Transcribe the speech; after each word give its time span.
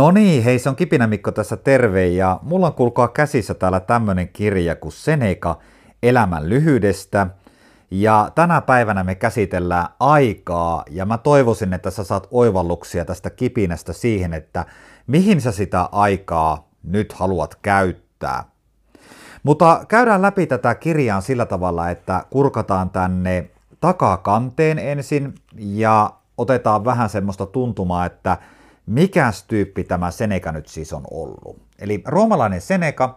No 0.00 0.10
niin, 0.10 0.44
hei 0.44 0.58
se 0.58 0.68
on 0.68 0.76
Kipinä 0.76 1.06
Mikko 1.06 1.32
tässä 1.32 1.56
terve 1.56 2.06
ja 2.06 2.40
mulla 2.42 2.66
on 2.66 2.74
kuulkaa 2.74 3.08
käsissä 3.08 3.54
täällä 3.54 3.80
tämmönen 3.80 4.28
kirja 4.28 4.76
kuin 4.76 4.92
Seneca 4.92 5.58
elämän 6.02 6.48
lyhyydestä. 6.48 7.26
Ja 7.90 8.30
tänä 8.34 8.60
päivänä 8.60 9.04
me 9.04 9.14
käsitellään 9.14 9.86
aikaa 10.00 10.84
ja 10.90 11.06
mä 11.06 11.18
toivoisin, 11.18 11.72
että 11.72 11.90
sä 11.90 12.04
saat 12.04 12.28
oivalluksia 12.30 13.04
tästä 13.04 13.30
kipinästä 13.30 13.92
siihen, 13.92 14.34
että 14.34 14.64
mihin 15.06 15.40
sä 15.40 15.52
sitä 15.52 15.88
aikaa 15.92 16.68
nyt 16.82 17.12
haluat 17.12 17.54
käyttää. 17.62 18.44
Mutta 19.42 19.84
käydään 19.88 20.22
läpi 20.22 20.46
tätä 20.46 20.74
kirjaa 20.74 21.20
sillä 21.20 21.46
tavalla, 21.46 21.90
että 21.90 22.24
kurkataan 22.30 22.90
tänne 22.90 23.50
takakanteen 23.80 24.78
ensin 24.78 25.34
ja 25.56 26.10
otetaan 26.38 26.84
vähän 26.84 27.08
semmoista 27.08 27.46
tuntumaa, 27.46 28.06
että 28.06 28.38
mikäs 28.86 29.44
tyyppi 29.44 29.84
tämä 29.84 30.10
Seneca 30.10 30.52
nyt 30.52 30.66
siis 30.66 30.92
on 30.92 31.02
ollut. 31.10 31.62
Eli 31.78 32.02
roomalainen 32.06 32.60
Seneca, 32.60 33.16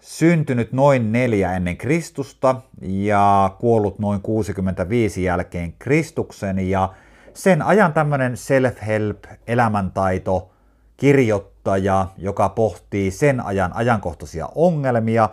syntynyt 0.00 0.72
noin 0.72 1.12
neljä 1.12 1.52
ennen 1.52 1.76
Kristusta 1.76 2.60
ja 2.82 3.56
kuollut 3.60 3.98
noin 3.98 4.20
65 4.20 5.24
jälkeen 5.24 5.74
Kristuksen 5.78 6.70
ja 6.70 6.92
sen 7.34 7.62
ajan 7.62 7.92
tämmöinen 7.92 8.32
self-help, 8.32 9.38
elämäntaito, 9.46 10.50
kirjoittaja, 10.96 12.06
joka 12.18 12.48
pohtii 12.48 13.10
sen 13.10 13.40
ajan 13.40 13.76
ajankohtaisia 13.76 14.48
ongelmia 14.54 15.28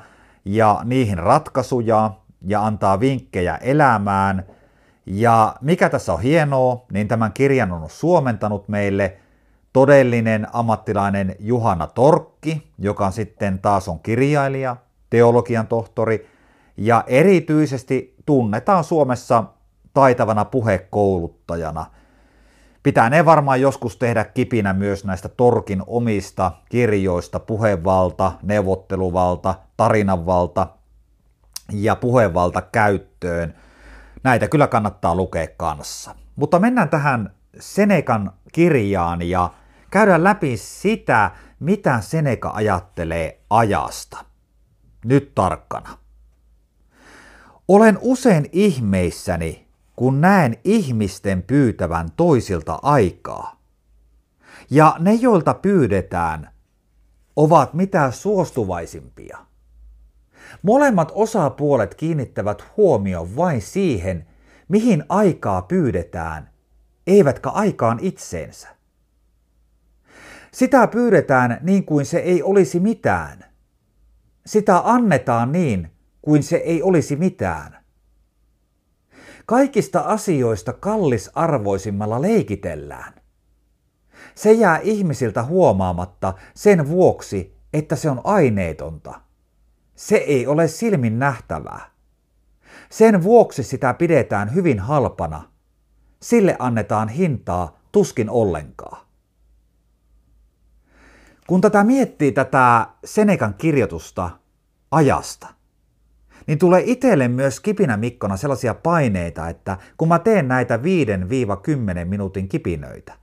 ja 0.45 0.81
niihin 0.83 1.17
ratkaisuja 1.17 2.11
ja 2.41 2.65
antaa 2.65 2.99
vinkkejä 2.99 3.55
elämään. 3.55 4.45
Ja 5.05 5.55
mikä 5.61 5.89
tässä 5.89 6.13
on 6.13 6.21
hienoa, 6.21 6.85
niin 6.91 7.07
tämän 7.07 7.33
kirjan 7.33 7.71
on 7.71 7.89
suomentanut 7.89 8.67
meille 8.67 9.17
todellinen 9.73 10.47
ammattilainen 10.53 11.35
Juhana 11.39 11.87
Torkki, 11.87 12.71
joka 12.79 13.11
sitten 13.11 13.59
taas 13.59 13.87
on 13.87 13.99
kirjailija, 13.99 14.75
teologian 15.09 15.67
tohtori 15.67 16.27
ja 16.77 17.03
erityisesti 17.07 18.15
tunnetaan 18.25 18.83
Suomessa 18.83 19.43
taitavana 19.93 20.45
puhekouluttajana. 20.45 21.85
Pitää 22.83 23.09
ne 23.09 23.25
varmaan 23.25 23.61
joskus 23.61 23.97
tehdä 23.97 24.23
kipinä 24.23 24.73
myös 24.73 25.05
näistä 25.05 25.29
Torkin 25.29 25.83
omista 25.87 26.51
kirjoista, 26.69 27.39
puhevalta, 27.39 28.31
neuvotteluvalta, 28.43 29.55
tarinanvalta 29.77 30.67
ja 31.73 31.95
puhevalta 31.95 32.61
käyttöön. 32.61 33.53
Näitä 34.23 34.47
kyllä 34.47 34.67
kannattaa 34.67 35.15
lukea 35.15 35.47
kanssa. 35.57 36.15
Mutta 36.35 36.59
mennään 36.59 36.89
tähän 36.89 37.31
Senekan 37.59 38.31
kirjaan 38.51 39.21
ja 39.21 39.49
käydään 39.91 40.23
läpi 40.23 40.57
sitä, 40.57 41.31
mitä 41.59 42.01
Seneca 42.01 42.49
ajattelee 42.49 43.41
ajasta. 43.49 44.25
Nyt 45.05 45.35
tarkkana. 45.35 45.97
Olen 47.67 47.97
usein 48.01 48.49
ihmeissäni, 48.51 49.67
kun 49.95 50.21
näen 50.21 50.57
ihmisten 50.63 51.43
pyytävän 51.43 52.11
toisilta 52.17 52.79
aikaa. 52.81 53.61
Ja 54.69 54.95
ne, 54.99 55.13
joilta 55.13 55.53
pyydetään, 55.53 56.49
ovat 57.35 57.73
mitä 57.73 58.11
suostuvaisimpia. 58.11 59.37
Molemmat 60.61 61.11
osapuolet 61.15 61.95
kiinnittävät 61.95 62.63
huomion 62.77 63.35
vain 63.35 63.61
siihen, 63.61 64.27
mihin 64.67 65.03
aikaa 65.09 65.61
pyydetään, 65.61 66.49
eivätkä 67.07 67.49
aikaan 67.49 67.99
itseensä. 68.01 68.80
Sitä 70.53 70.87
pyydetään 70.87 71.57
niin 71.61 71.85
kuin 71.85 72.05
se 72.05 72.17
ei 72.17 72.43
olisi 72.43 72.79
mitään. 72.79 73.45
Sitä 74.45 74.81
annetaan 74.85 75.51
niin 75.51 75.91
kuin 76.21 76.43
se 76.43 76.55
ei 76.55 76.83
olisi 76.83 77.15
mitään. 77.15 77.77
Kaikista 79.45 79.99
asioista 79.99 80.73
kallisarvoisimmalla 80.73 82.21
leikitellään. 82.21 83.13
Se 84.35 84.51
jää 84.51 84.79
ihmisiltä 84.83 85.43
huomaamatta 85.43 86.33
sen 86.55 86.87
vuoksi, 86.89 87.57
että 87.73 87.95
se 87.95 88.09
on 88.09 88.21
aineetonta. 88.23 89.21
Se 89.95 90.15
ei 90.15 90.47
ole 90.47 90.67
silmin 90.67 91.19
nähtävää. 91.19 91.91
Sen 92.89 93.23
vuoksi 93.23 93.63
sitä 93.63 93.93
pidetään 93.93 94.53
hyvin 94.53 94.79
halpana. 94.79 95.51
Sille 96.21 96.55
annetaan 96.59 97.09
hintaa 97.09 97.79
tuskin 97.91 98.29
ollenkaan. 98.29 99.10
Kun 101.51 101.61
tätä 101.61 101.83
miettii 101.83 102.31
tätä 102.31 102.87
Senekan 103.05 103.53
kirjoitusta 103.53 104.29
ajasta, 104.91 105.47
niin 106.47 106.59
tulee 106.59 106.83
itselle 106.85 107.27
myös 107.27 107.59
kipinä 107.59 107.97
mikkona 107.97 108.37
sellaisia 108.37 108.73
paineita, 108.73 109.49
että 109.49 109.77
kun 109.97 110.07
mä 110.07 110.19
teen 110.19 110.47
näitä 110.47 110.77
5-10 110.77 110.81
minuutin 112.05 112.49
kipinöitä, 112.49 113.13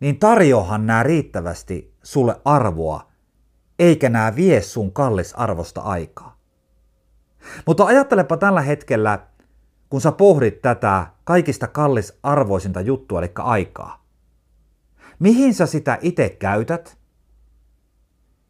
niin 0.00 0.18
tarjoahan 0.18 0.86
nämä 0.86 1.02
riittävästi 1.02 1.94
sulle 2.02 2.40
arvoa, 2.44 3.10
eikä 3.78 4.08
nämä 4.08 4.36
vie 4.36 4.62
sun 4.62 4.92
kallis 4.92 5.34
arvosta 5.34 5.80
aikaa. 5.80 6.38
Mutta 7.66 7.84
ajattelepa 7.84 8.36
tällä 8.36 8.60
hetkellä, 8.60 9.18
kun 9.90 10.00
sä 10.00 10.12
pohdit 10.12 10.62
tätä 10.62 11.06
kaikista 11.24 11.66
kallis 11.66 12.18
arvoisinta 12.22 12.80
juttua, 12.80 13.18
eli 13.18 13.32
aikaa. 13.38 13.99
Mihin 15.20 15.54
sä 15.54 15.66
sitä 15.66 15.98
itse 16.00 16.28
käytät? 16.28 16.98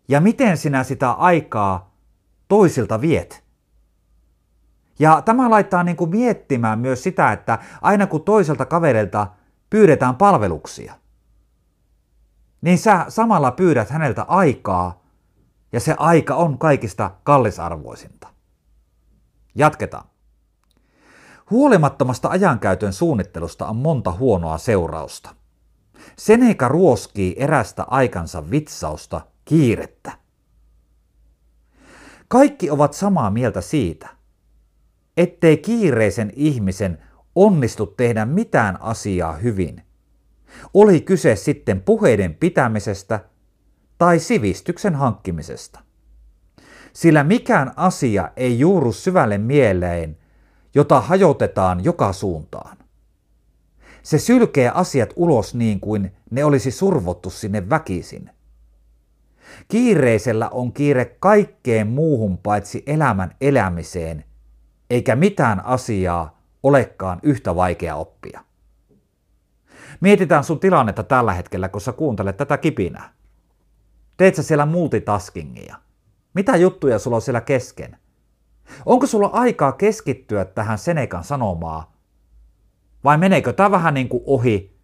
Ja 0.08 0.20
miten 0.20 0.56
sinä 0.56 0.84
sitä 0.84 1.10
aikaa 1.10 1.94
toisilta 2.48 3.00
viet? 3.00 3.44
Ja 4.98 5.22
tämä 5.22 5.50
laittaa 5.50 5.82
niin 5.82 5.97
kuin 5.97 6.10
miettimään 6.10 6.78
myös 6.78 7.03
sitä, 7.03 7.32
että 7.32 7.58
aina 7.82 8.06
kun 8.06 8.22
toiselta 8.22 8.66
kaverilta 8.66 9.26
pyydetään 9.70 10.16
palveluksia, 10.16 10.94
niin 12.60 12.78
sä 12.78 13.04
samalla 13.08 13.50
pyydät 13.50 13.91
häneltä 13.91 14.22
aikaa, 14.22 15.02
ja 15.72 15.81
se 15.81 15.94
aika 15.98 16.34
on 16.34 16.58
kaikista 16.58 17.10
kallisarvoisinta. 17.22 18.28
Jatketaan. 19.54 20.04
Huolimattomasta 21.50 22.28
ajankäytön 22.28 22.92
suunnittelusta 22.92 23.66
on 23.66 23.76
monta 23.76 24.12
huonoa 24.12 24.58
seurausta. 24.58 25.39
Seneca 26.19 26.69
ruoskii 26.69 27.34
erästä 27.38 27.83
aikansa 27.83 28.50
vitsausta 28.50 29.21
kiirettä. 29.44 30.12
Kaikki 32.28 32.71
ovat 32.71 32.93
samaa 32.93 33.31
mieltä 33.31 33.61
siitä, 33.61 34.09
ettei 35.16 35.56
kiireisen 35.56 36.33
ihmisen 36.37 36.99
onnistu 37.34 37.87
tehdä 37.87 38.25
mitään 38.25 38.83
asiaa 38.83 39.33
hyvin. 39.33 39.83
Oli 40.75 41.00
kyse 41.00 41.37
sitten 41.37 41.83
puheiden 41.83 42.34
pitämisestä 42.34 43.21
tai 43.99 44.19
sivistyksen 44.19 44.94
hankkimisesta. 44.94 45.81
Sillä 46.93 47.25
mikään 47.25 47.72
asia 47.77 48.31
ei 48.37 48.59
juuru 48.59 48.93
syvälle 48.93 49.38
mieleen, 49.38 50.17
jota 50.75 51.00
hajotetaan 51.00 51.84
joka 51.84 52.12
suuntaan. 52.12 52.77
Se 54.03 54.19
sylkee 54.19 54.71
asiat 54.75 55.12
ulos 55.16 55.55
niin 55.55 55.81
kuin 55.81 56.12
ne 56.31 56.44
olisi 56.44 56.71
survottu 56.71 57.31
sinne 57.31 57.71
väkisin. 57.71 58.31
Kiireisellä 59.69 60.49
on 60.49 60.72
kiire 60.72 61.05
kaikkeen 61.05 61.87
muuhun 61.87 62.38
paitsi 62.38 62.82
elämän 62.87 63.37
elämiseen, 63.41 64.25
eikä 64.91 65.17
mitään 65.17 65.64
asiaa 65.64 66.41
olekaan 66.62 67.20
yhtä 67.23 67.56
vaikea 67.56 67.97
oppia. 67.97 68.44
Mietitään 70.00 70.44
sun 70.44 70.61
tilannetta 70.61 71.03
tällä 71.03 71.32
hetkellä, 71.32 71.69
kun 71.69 71.81
sä 71.81 71.93
kuuntelet 71.93 72.37
tätä 72.37 72.58
kipinää. 72.58 73.12
Teet 74.17 74.35
sä 74.35 74.43
siellä 74.43 74.67
multitaskingia? 74.67 75.76
Mitä 76.35 76.56
juttuja 76.56 76.99
sulla 76.99 77.17
on 77.17 77.23
siellä 77.23 77.41
kesken? 77.41 77.96
Onko 78.87 79.06
sulla 79.06 79.31
aikaa 79.32 79.73
keskittyä 79.73 80.44
tähän 80.44 80.79
Senekan 80.79 81.25
sanomaa 81.25 81.93
vai 83.05 83.19
meneekö 83.19 83.52
tämä 83.52 83.70
vähän 83.70 83.94
niin 83.94 84.08
kuin 84.08 84.23
ohi 84.26 84.76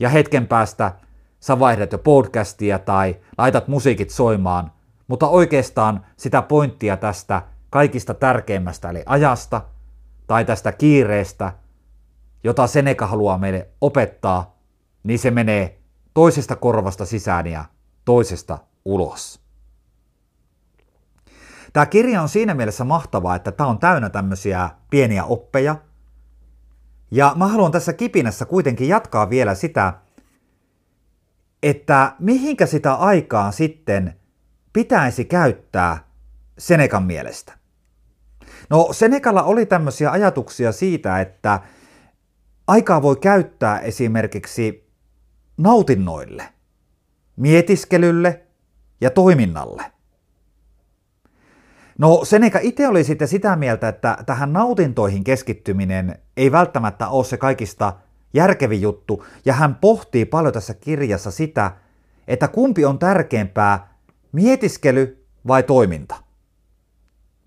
ja 0.00 0.08
hetken 0.08 0.46
päästä 0.46 0.92
sä 1.40 1.58
vaihdat 1.58 1.92
jo 1.92 1.98
podcastia 1.98 2.78
tai 2.78 3.16
laitat 3.38 3.68
musiikit 3.68 4.10
soimaan, 4.10 4.72
mutta 5.08 5.28
oikeastaan 5.28 6.06
sitä 6.16 6.42
pointtia 6.42 6.96
tästä 6.96 7.42
kaikista 7.70 8.14
tärkeimmästä 8.14 8.90
eli 8.90 9.02
ajasta 9.06 9.62
tai 10.26 10.44
tästä 10.44 10.72
kiireestä, 10.72 11.52
jota 12.44 12.66
Seneca 12.66 13.06
haluaa 13.06 13.38
meille 13.38 13.68
opettaa, 13.80 14.58
niin 15.02 15.18
se 15.18 15.30
menee 15.30 15.78
toisesta 16.14 16.56
korvasta 16.56 17.06
sisään 17.06 17.46
ja 17.46 17.64
toisesta 18.04 18.58
ulos. 18.84 19.40
Tämä 21.72 21.86
kirja 21.86 22.22
on 22.22 22.28
siinä 22.28 22.54
mielessä 22.54 22.84
mahtavaa, 22.84 23.36
että 23.36 23.52
tämä 23.52 23.70
on 23.70 23.78
täynnä 23.78 24.10
tämmöisiä 24.10 24.70
pieniä 24.90 25.24
oppeja– 25.24 25.76
ja 27.10 27.32
mä 27.36 27.46
haluan 27.46 27.72
tässä 27.72 27.92
kipinässä 27.92 28.44
kuitenkin 28.44 28.88
jatkaa 28.88 29.30
vielä 29.30 29.54
sitä, 29.54 29.94
että 31.62 32.14
mihinkä 32.18 32.66
sitä 32.66 32.94
aikaa 32.94 33.52
sitten 33.52 34.14
pitäisi 34.72 35.24
käyttää 35.24 36.08
Senekan 36.58 37.02
mielestä. 37.02 37.52
No 38.70 38.88
Senekalla 38.92 39.42
oli 39.42 39.66
tämmöisiä 39.66 40.10
ajatuksia 40.10 40.72
siitä, 40.72 41.20
että 41.20 41.60
aikaa 42.66 43.02
voi 43.02 43.16
käyttää 43.16 43.80
esimerkiksi 43.80 44.90
nautinnoille, 45.56 46.48
mietiskelylle 47.36 48.46
ja 49.00 49.10
toiminnalle. 49.10 49.97
No 51.98 52.24
Seneca 52.24 52.58
itse 52.62 52.88
oli 52.88 53.04
sitten 53.04 53.28
sitä 53.28 53.56
mieltä, 53.56 53.88
että 53.88 54.18
tähän 54.26 54.52
nautintoihin 54.52 55.24
keskittyminen 55.24 56.18
ei 56.36 56.52
välttämättä 56.52 57.08
ole 57.08 57.24
se 57.24 57.36
kaikista 57.36 57.92
järkevin 58.34 58.80
juttu, 58.80 59.24
ja 59.44 59.52
hän 59.52 59.74
pohtii 59.74 60.24
paljon 60.24 60.52
tässä 60.52 60.74
kirjassa 60.74 61.30
sitä, 61.30 61.72
että 62.28 62.48
kumpi 62.48 62.84
on 62.84 62.98
tärkeämpää, 62.98 63.94
mietiskely 64.32 65.26
vai 65.46 65.62
toiminta. 65.62 66.16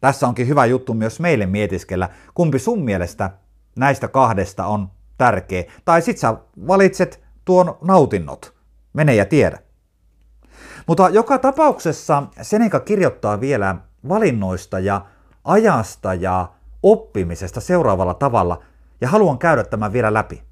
Tässä 0.02 0.28
onkin 0.28 0.48
hyvä 0.48 0.66
juttu 0.66 0.94
myös 0.94 1.20
meille 1.20 1.46
mietiskellä, 1.46 2.10
kumpi 2.34 2.60
sun 2.60 2.84
mielestä 2.84 3.30
näistä 3.76 4.08
kahdesta 4.08 4.66
on 4.66 4.92
tärkeä. 5.18 5.64
Tai 5.86 6.02
sit 6.02 6.18
sä 6.18 6.36
valitset 6.68 7.24
tuon 7.46 7.78
nautinnot. 7.82 8.54
Mene 8.94 9.16
ja 9.16 9.26
tiedä. 9.26 9.60
Mutta 10.88 11.10
joka 11.10 11.38
tapauksessa 11.38 12.24
Seneca 12.42 12.80
kirjoittaa 12.80 13.42
vielä 13.42 13.76
valinnoista 14.10 14.80
ja 14.80 15.06
ajasta 15.44 16.14
ja 16.14 16.52
oppimisesta 16.84 17.62
seuraavalla 17.62 18.14
tavalla, 18.14 18.64
ja 19.02 19.08
haluan 19.08 19.38
käydä 19.38 19.64
tämän 19.64 19.94
vielä 19.94 20.14
läpi. 20.14 20.44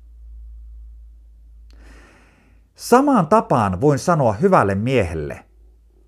Samaan 2.76 3.28
tapaan 3.28 3.82
voin 3.82 4.00
sanoa 4.00 4.34
hyvälle 4.34 4.76
miehelle, 4.76 5.46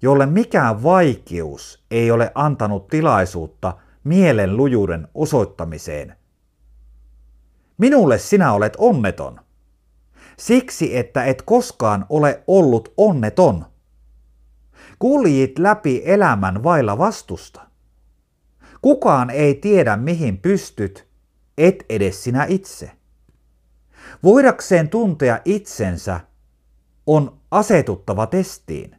jolle 0.02 0.26
mikään 0.26 0.84
vaikeus 0.84 1.86
ei 1.92 2.12
ole 2.12 2.32
antanut 2.36 2.88
tilaisuutta 2.88 3.74
mielen 4.04 4.58
lujuuden 4.58 5.08
osoittamiseen. 5.14 6.16
Minulle 7.78 8.18
sinä 8.18 8.54
olet 8.54 8.76
onneton. 8.78 9.40
Siksi, 10.38 10.98
että 10.98 11.26
et 11.26 11.42
koskaan 11.42 12.06
ole 12.10 12.44
ollut 12.48 12.94
onneton. 12.98 13.66
Kuljit 15.02 15.60
läpi 15.60 16.02
elämän 16.06 16.64
vailla 16.64 16.98
vastusta. 16.98 17.62
Kukaan 18.82 19.30
ei 19.30 19.56
tiedä, 19.56 19.98
mihin 19.98 20.38
pystyt, 20.38 21.08
et 21.58 21.86
edes 21.90 22.24
sinä 22.24 22.46
itse. 22.50 22.92
Voidakseen 24.24 24.90
tuntea 24.90 25.40
itsensä 25.46 26.20
on 27.08 27.38
asetuttava 27.52 28.28
testiin. 28.28 28.96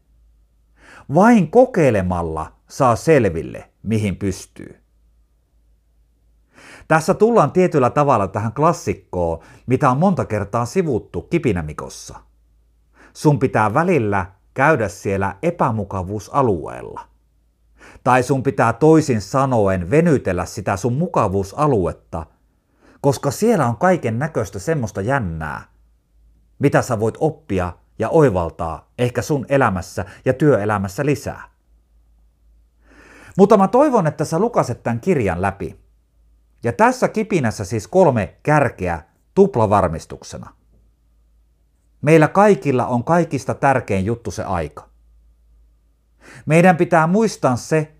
Vain 1.14 1.50
kokeilemalla 1.50 2.52
saa 2.68 2.96
selville, 2.96 3.70
mihin 3.82 4.16
pystyy. 4.16 4.80
Tässä 6.88 7.14
tullaan 7.14 7.52
tietyllä 7.52 7.90
tavalla 7.90 8.28
tähän 8.28 8.52
klassikkoon, 8.52 9.38
mitä 9.66 9.90
on 9.90 9.98
monta 9.98 10.24
kertaa 10.24 10.64
sivuttu 10.64 11.22
kipinämikossa. 11.22 12.20
Sun 13.12 13.38
pitää 13.38 13.74
välillä 13.74 14.41
käydä 14.54 14.88
siellä 14.88 15.36
epämukavuusalueella. 15.42 17.00
Tai 18.04 18.22
sun 18.22 18.42
pitää 18.42 18.72
toisin 18.72 19.20
sanoen 19.20 19.90
venytellä 19.90 20.44
sitä 20.44 20.76
sun 20.76 20.92
mukavuusaluetta, 20.92 22.26
koska 23.00 23.30
siellä 23.30 23.66
on 23.66 23.76
kaiken 23.76 24.18
näköistä 24.18 24.58
semmoista 24.58 25.00
jännää, 25.00 25.62
mitä 26.58 26.82
sä 26.82 27.00
voit 27.00 27.14
oppia 27.20 27.72
ja 27.98 28.08
oivaltaa 28.08 28.90
ehkä 28.98 29.22
sun 29.22 29.46
elämässä 29.48 30.04
ja 30.24 30.32
työelämässä 30.32 31.06
lisää. 31.06 31.42
Mutta 33.38 33.56
mä 33.56 33.68
toivon, 33.68 34.06
että 34.06 34.24
sä 34.24 34.38
lukaset 34.38 34.82
tämän 34.82 35.00
kirjan 35.00 35.42
läpi. 35.42 35.80
Ja 36.64 36.72
tässä 36.72 37.08
kipinässä 37.08 37.64
siis 37.64 37.88
kolme 37.88 38.36
kärkeä 38.42 39.02
tuplavarmistuksena. 39.34 40.61
Meillä 42.02 42.28
kaikilla 42.28 42.86
on 42.86 43.04
kaikista 43.04 43.54
tärkein 43.54 44.04
juttu 44.04 44.30
se 44.30 44.44
aika. 44.44 44.88
Meidän 46.46 46.76
pitää 46.76 47.06
muistaa 47.06 47.56
se, 47.56 47.92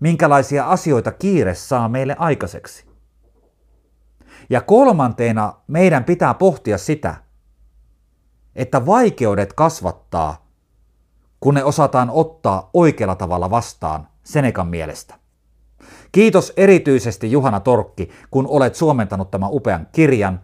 minkälaisia 0.00 0.64
asioita 0.64 1.12
kiire 1.12 1.54
saa 1.54 1.88
meille 1.88 2.16
aikaiseksi. 2.18 2.88
Ja 4.50 4.60
kolmanteena 4.60 5.54
meidän 5.66 6.04
pitää 6.04 6.34
pohtia 6.34 6.78
sitä, 6.78 7.14
että 8.56 8.86
vaikeudet 8.86 9.52
kasvattaa, 9.52 10.48
kun 11.40 11.54
ne 11.54 11.64
osataan 11.64 12.10
ottaa 12.10 12.70
oikealla 12.74 13.14
tavalla 13.14 13.50
vastaan 13.50 14.08
Senekan 14.22 14.68
mielestä. 14.68 15.14
Kiitos 16.12 16.52
erityisesti 16.56 17.32
Juhana 17.32 17.60
Torkki, 17.60 18.10
kun 18.30 18.46
olet 18.46 18.74
suomentanut 18.74 19.30
tämän 19.30 19.50
upean 19.52 19.86
kirjan. 19.92 20.40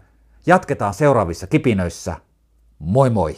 Jatketaan 0.47 0.94
seuraavissa 0.94 1.47
kipinöissä. 1.47 2.17
Moi 2.87 3.09
moi! 3.09 3.33